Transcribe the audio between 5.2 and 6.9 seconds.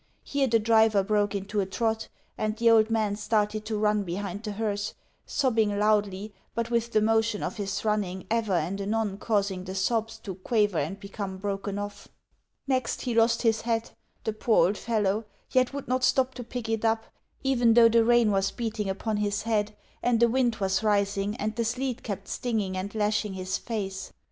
sobbing loudly, but